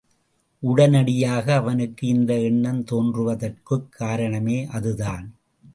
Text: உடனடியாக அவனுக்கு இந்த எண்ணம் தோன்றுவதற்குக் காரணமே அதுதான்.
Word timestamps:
உடனடியாக 0.59 1.53
அவனுக்கு 1.53 2.07
இந்த 2.07 2.39
எண்ணம் 2.39 2.83
தோன்றுவதற்குக் 2.91 3.89
காரணமே 3.89 4.65
அதுதான். 4.65 5.35